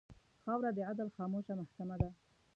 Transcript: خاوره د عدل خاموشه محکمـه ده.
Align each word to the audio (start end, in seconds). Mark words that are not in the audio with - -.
خاوره 0.43 0.71
د 0.77 0.79
عدل 0.89 1.07
خاموشه 1.15 1.53
محکمـه 1.61 1.95
ده. 2.01 2.09